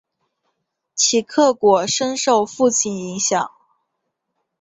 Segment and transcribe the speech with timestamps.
[0.95, 3.51] 齐克果深受父亲影响。